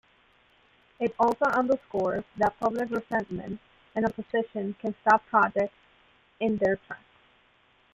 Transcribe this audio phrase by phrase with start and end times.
[0.99, 3.59] It also "underscores that public resentment
[3.93, 5.75] and opposition can stop projects
[6.39, 7.03] in their tracks".